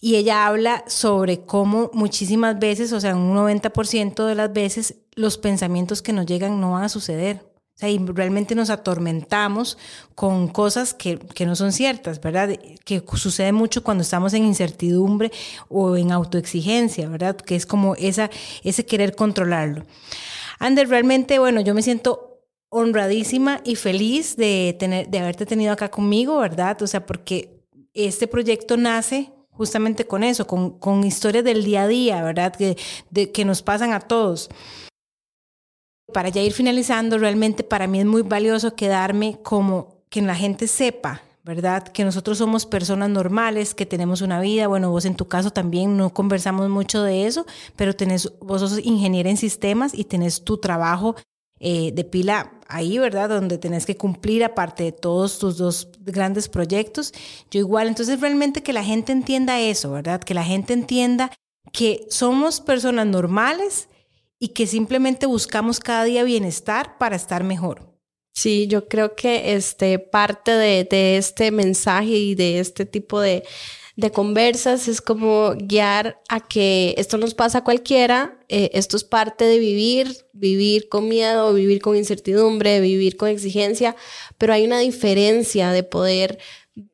y 0.00 0.16
ella 0.16 0.46
habla 0.46 0.84
sobre 0.88 1.40
cómo 1.40 1.90
muchísimas 1.94 2.58
veces, 2.58 2.92
o 2.92 3.00
sea, 3.00 3.14
un 3.14 3.34
90% 3.36 4.26
de 4.26 4.34
las 4.34 4.52
veces, 4.52 4.96
los 5.14 5.38
pensamientos 5.38 6.02
que 6.02 6.12
nos 6.12 6.26
llegan 6.26 6.60
no 6.60 6.72
van 6.72 6.84
a 6.84 6.88
suceder 6.88 7.51
y 7.80 7.98
realmente 7.98 8.54
nos 8.54 8.70
atormentamos 8.70 9.76
con 10.14 10.48
cosas 10.48 10.94
que, 10.94 11.18
que, 11.18 11.46
no 11.46 11.56
son 11.56 11.72
ciertas, 11.72 12.20
¿verdad? 12.20 12.50
Que 12.84 13.02
sucede 13.14 13.52
mucho 13.52 13.82
cuando 13.82 14.02
estamos 14.02 14.34
en 14.34 14.44
incertidumbre 14.44 15.32
o 15.68 15.96
en 15.96 16.12
autoexigencia, 16.12 17.08
¿verdad? 17.08 17.36
Que 17.36 17.56
es 17.56 17.66
como 17.66 17.94
esa, 17.96 18.30
ese 18.62 18.86
querer 18.86 19.16
controlarlo. 19.16 19.84
Ander, 20.58 20.88
realmente, 20.88 21.38
bueno, 21.38 21.60
yo 21.60 21.74
me 21.74 21.82
siento 21.82 22.32
honradísima 22.68 23.60
y 23.64 23.74
feliz 23.74 24.36
de, 24.36 24.76
tener, 24.78 25.08
de 25.08 25.18
haberte 25.18 25.44
tenido 25.44 25.72
acá 25.72 25.90
conmigo, 25.90 26.38
¿verdad? 26.38 26.80
O 26.82 26.86
sea, 26.86 27.04
porque 27.04 27.64
este 27.94 28.28
proyecto 28.28 28.76
nace 28.76 29.32
justamente 29.50 30.06
con 30.06 30.24
eso, 30.24 30.46
con, 30.46 30.78
con 30.78 31.04
historias 31.04 31.44
del 31.44 31.64
día 31.64 31.82
a 31.82 31.88
día, 31.88 32.22
¿verdad? 32.22 32.54
Que, 32.54 32.76
de, 33.10 33.30
que 33.32 33.44
nos 33.44 33.60
pasan 33.60 33.92
a 33.92 34.00
todos. 34.00 34.48
Para 36.12 36.28
ya 36.28 36.42
ir 36.42 36.52
finalizando, 36.52 37.18
realmente 37.18 37.64
para 37.64 37.86
mí 37.86 38.00
es 38.00 38.06
muy 38.06 38.22
valioso 38.22 38.74
quedarme 38.74 39.38
como 39.42 40.02
que 40.08 40.20
la 40.22 40.34
gente 40.34 40.68
sepa, 40.68 41.22
¿verdad? 41.42 41.84
Que 41.88 42.04
nosotros 42.04 42.38
somos 42.38 42.66
personas 42.66 43.08
normales, 43.10 43.74
que 43.74 43.86
tenemos 43.86 44.20
una 44.20 44.40
vida. 44.40 44.68
Bueno, 44.68 44.90
vos 44.90 45.04
en 45.04 45.16
tu 45.16 45.26
caso 45.26 45.50
también 45.50 45.96
no 45.96 46.10
conversamos 46.10 46.68
mucho 46.68 47.02
de 47.02 47.26
eso, 47.26 47.46
pero 47.76 47.94
tenés, 47.94 48.32
vos 48.40 48.60
sos 48.60 48.78
ingeniera 48.84 49.30
en 49.30 49.36
sistemas 49.36 49.94
y 49.94 50.04
tenés 50.04 50.44
tu 50.44 50.58
trabajo 50.58 51.16
eh, 51.64 51.92
de 51.92 52.04
pila 52.04 52.52
ahí, 52.68 52.98
¿verdad? 52.98 53.28
Donde 53.28 53.56
tenés 53.56 53.86
que 53.86 53.96
cumplir 53.96 54.44
aparte 54.44 54.82
de 54.82 54.92
todos 54.92 55.38
tus 55.38 55.56
dos 55.56 55.88
grandes 56.00 56.48
proyectos. 56.48 57.12
Yo 57.50 57.60
igual, 57.60 57.88
entonces 57.88 58.20
realmente 58.20 58.62
que 58.62 58.72
la 58.72 58.84
gente 58.84 59.12
entienda 59.12 59.60
eso, 59.60 59.92
¿verdad? 59.92 60.20
Que 60.20 60.34
la 60.34 60.44
gente 60.44 60.72
entienda 60.72 61.30
que 61.72 62.06
somos 62.10 62.60
personas 62.60 63.06
normales 63.06 63.88
y 64.42 64.48
que 64.48 64.66
simplemente 64.66 65.26
buscamos 65.26 65.78
cada 65.78 66.02
día 66.02 66.24
bienestar 66.24 66.98
para 66.98 67.14
estar 67.14 67.44
mejor. 67.44 67.96
Sí, 68.34 68.66
yo 68.66 68.88
creo 68.88 69.14
que 69.14 69.54
este, 69.54 70.00
parte 70.00 70.50
de, 70.50 70.82
de 70.82 71.16
este 71.16 71.52
mensaje 71.52 72.10
y 72.10 72.34
de 72.34 72.58
este 72.58 72.84
tipo 72.84 73.20
de, 73.20 73.44
de 73.94 74.10
conversas 74.10 74.88
es 74.88 75.00
como 75.00 75.54
guiar 75.56 76.20
a 76.28 76.40
que 76.40 76.92
esto 76.98 77.18
nos 77.18 77.34
pasa 77.34 77.58
a 77.58 77.64
cualquiera, 77.64 78.36
eh, 78.48 78.70
esto 78.72 78.96
es 78.96 79.04
parte 79.04 79.44
de 79.44 79.60
vivir, 79.60 80.26
vivir 80.32 80.88
con 80.88 81.08
miedo, 81.08 81.54
vivir 81.54 81.80
con 81.80 81.96
incertidumbre, 81.96 82.80
vivir 82.80 83.16
con 83.16 83.28
exigencia, 83.28 83.94
pero 84.38 84.54
hay 84.54 84.64
una 84.64 84.80
diferencia 84.80 85.70
de 85.70 85.84
poder 85.84 86.40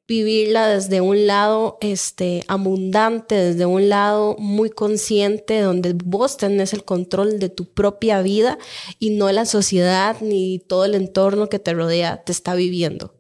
vivirla 0.07 0.67
desde 0.67 1.01
un 1.01 1.27
lado 1.27 1.79
este, 1.81 2.43
abundante, 2.49 3.35
desde 3.35 3.67
un 3.67 3.89
lado 3.89 4.37
muy 4.39 4.71
consciente, 4.71 5.61
donde 5.61 5.95
vos 6.05 6.37
tenés 6.37 6.73
el 6.73 6.85
control 6.85 7.39
de 7.39 7.49
tu 7.49 7.67
propia 7.67 8.21
vida 8.23 8.59
y 8.99 9.11
no 9.11 9.31
la 9.31 9.45
sociedad 9.45 10.17
ni 10.21 10.59
todo 10.59 10.85
el 10.85 10.95
entorno 10.95 11.49
que 11.49 11.59
te 11.59 11.75
rodea 11.75 12.25
te 12.25 12.33
está 12.33 12.55
viviendo. 12.55 13.15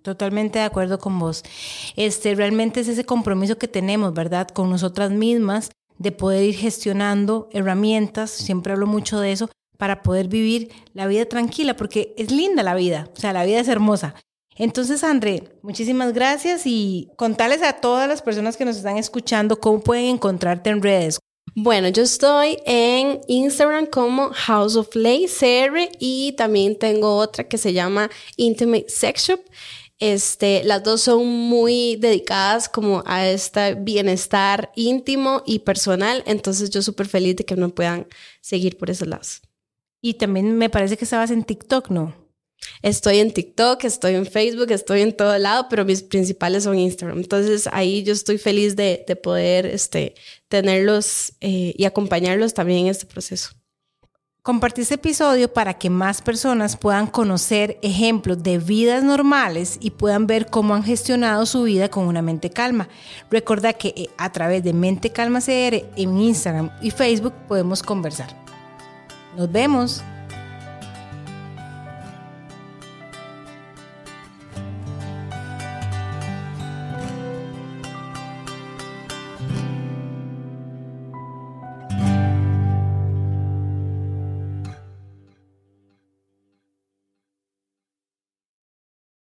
Totalmente 0.00 0.58
de 0.58 0.64
acuerdo 0.64 0.98
con 0.98 1.18
vos. 1.18 1.42
Este, 1.96 2.34
realmente 2.34 2.80
es 2.80 2.88
ese 2.88 3.04
compromiso 3.04 3.58
que 3.58 3.68
tenemos, 3.68 4.14
¿verdad? 4.14 4.48
Con 4.48 4.70
nosotras 4.70 5.10
mismas 5.10 5.70
de 5.98 6.12
poder 6.12 6.44
ir 6.44 6.54
gestionando 6.54 7.50
herramientas, 7.52 8.30
siempre 8.30 8.72
hablo 8.72 8.86
mucho 8.86 9.20
de 9.20 9.32
eso, 9.32 9.50
para 9.76 10.02
poder 10.02 10.28
vivir 10.28 10.70
la 10.94 11.06
vida 11.06 11.26
tranquila, 11.26 11.76
porque 11.76 12.14
es 12.16 12.30
linda 12.30 12.62
la 12.62 12.74
vida, 12.74 13.10
o 13.14 13.20
sea, 13.20 13.34
la 13.34 13.44
vida 13.44 13.60
es 13.60 13.68
hermosa. 13.68 14.14
Entonces, 14.60 15.02
André, 15.04 15.44
muchísimas 15.62 16.12
gracias 16.12 16.66
y 16.66 17.08
contarles 17.16 17.62
a 17.62 17.80
todas 17.80 18.06
las 18.06 18.20
personas 18.20 18.58
que 18.58 18.66
nos 18.66 18.76
están 18.76 18.98
escuchando 18.98 19.58
cómo 19.58 19.80
pueden 19.80 20.04
encontrarte 20.04 20.68
en 20.68 20.82
redes. 20.82 21.18
Bueno, 21.54 21.88
yo 21.88 22.02
estoy 22.02 22.58
en 22.66 23.22
Instagram 23.26 23.86
como 23.86 24.28
House 24.34 24.76
of 24.76 24.94
Lay 24.94 25.28
CR 25.28 25.88
y 25.98 26.32
también 26.32 26.78
tengo 26.78 27.16
otra 27.16 27.48
que 27.48 27.56
se 27.56 27.72
llama 27.72 28.10
Intimate 28.36 28.84
Sex 28.90 29.28
Shop. 29.28 29.40
Este, 29.98 30.62
las 30.64 30.84
dos 30.84 31.00
son 31.00 31.26
muy 31.26 31.96
dedicadas 31.96 32.68
como 32.68 33.02
a 33.06 33.26
este 33.28 33.76
bienestar 33.76 34.72
íntimo 34.76 35.42
y 35.46 35.60
personal, 35.60 36.22
entonces 36.26 36.68
yo 36.68 36.82
súper 36.82 37.08
feliz 37.08 37.34
de 37.36 37.46
que 37.46 37.56
me 37.56 37.70
puedan 37.70 38.06
seguir 38.42 38.76
por 38.76 38.90
esos 38.90 39.08
lados. 39.08 39.40
Y 40.02 40.14
también 40.14 40.58
me 40.58 40.68
parece 40.68 40.98
que 40.98 41.04
estabas 41.04 41.30
en 41.30 41.44
TikTok, 41.44 41.88
¿no? 41.88 42.19
Estoy 42.82 43.18
en 43.18 43.32
TikTok, 43.32 43.84
estoy 43.84 44.14
en 44.14 44.26
Facebook, 44.26 44.70
estoy 44.70 45.02
en 45.02 45.16
todo 45.16 45.36
lado, 45.38 45.66
pero 45.68 45.84
mis 45.84 46.02
principales 46.02 46.64
son 46.64 46.78
Instagram. 46.78 47.18
Entonces 47.18 47.68
ahí 47.72 48.02
yo 48.02 48.12
estoy 48.12 48.38
feliz 48.38 48.76
de, 48.76 49.04
poder 49.22 49.66
este, 49.66 50.14
tenerlos 50.48 51.34
eh, 51.40 51.74
y 51.76 51.84
acompañarlos 51.84 52.54
también 52.54 52.80
en 52.80 52.86
este 52.88 53.06
proceso. 53.06 53.50
Compartí 54.42 54.80
este 54.80 54.94
episodio 54.94 55.52
para 55.52 55.74
que 55.74 55.90
más 55.90 56.22
personas 56.22 56.78
puedan 56.78 57.06
conocer 57.06 57.78
ejemplos 57.82 58.42
de 58.42 58.56
vidas 58.56 59.04
normales 59.04 59.76
y 59.82 59.90
puedan 59.90 60.26
ver 60.26 60.46
cómo 60.46 60.74
han 60.74 60.82
gestionado 60.82 61.44
su 61.44 61.64
vida 61.64 61.90
con 61.90 62.06
una 62.06 62.22
mente 62.22 62.48
calma. 62.48 62.88
Recuerda 63.30 63.74
que 63.74 63.88
eh, 63.88 64.08
a 64.16 64.32
través 64.32 64.64
de 64.64 64.72
Mente 64.72 65.10
Calma 65.10 65.40
CR 65.40 65.84
en 65.94 66.18
Instagram 66.18 66.70
y 66.80 66.90
Facebook 66.90 67.34
podemos 67.48 67.82
conversar. 67.82 68.34
Nos 69.36 69.52
vemos. 69.52 70.02